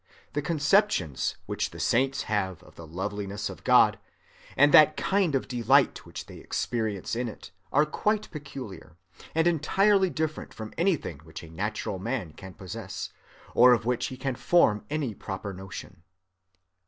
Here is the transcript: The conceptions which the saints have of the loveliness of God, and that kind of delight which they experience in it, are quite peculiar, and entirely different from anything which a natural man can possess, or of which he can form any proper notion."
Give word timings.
The 0.33 0.41
conceptions 0.41 1.35
which 1.45 1.69
the 1.69 1.79
saints 1.79 2.23
have 2.23 2.63
of 2.63 2.73
the 2.73 2.87
loveliness 2.87 3.51
of 3.51 3.63
God, 3.63 3.99
and 4.57 4.73
that 4.73 4.97
kind 4.97 5.35
of 5.35 5.47
delight 5.47 6.07
which 6.07 6.25
they 6.25 6.39
experience 6.39 7.15
in 7.15 7.27
it, 7.27 7.51
are 7.71 7.85
quite 7.85 8.27
peculiar, 8.31 8.97
and 9.35 9.45
entirely 9.45 10.09
different 10.09 10.55
from 10.55 10.73
anything 10.75 11.19
which 11.19 11.43
a 11.43 11.51
natural 11.51 11.99
man 11.99 12.33
can 12.33 12.55
possess, 12.55 13.11
or 13.53 13.73
of 13.73 13.85
which 13.85 14.07
he 14.07 14.17
can 14.17 14.33
form 14.33 14.83
any 14.89 15.13
proper 15.13 15.53
notion." 15.53 16.01